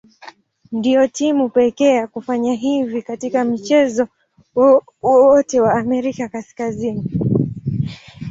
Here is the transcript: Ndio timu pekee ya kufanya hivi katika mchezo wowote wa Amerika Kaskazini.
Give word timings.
Ndio 0.71 1.07
timu 1.07 1.49
pekee 1.49 1.93
ya 1.95 2.07
kufanya 2.07 2.53
hivi 2.53 3.01
katika 3.01 3.43
mchezo 3.43 4.07
wowote 5.03 5.61
wa 5.61 5.73
Amerika 5.73 6.29
Kaskazini. 6.29 7.11